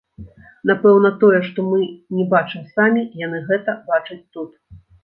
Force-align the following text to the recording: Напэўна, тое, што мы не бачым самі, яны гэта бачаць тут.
Напэўна, 0.69 1.11
тое, 1.25 1.39
што 1.49 1.67
мы 1.69 1.79
не 2.17 2.27
бачым 2.35 2.67
самі, 2.75 3.07
яны 3.29 3.47
гэта 3.53 3.81
бачаць 3.93 4.23
тут. 4.33 4.61